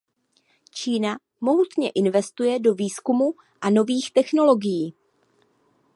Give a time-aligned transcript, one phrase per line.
[0.71, 4.93] Čína mohutně investuje do výzkumu a nových technologií.